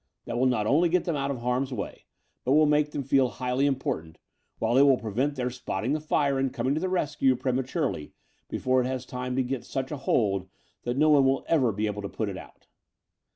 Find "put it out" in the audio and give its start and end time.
12.09-12.65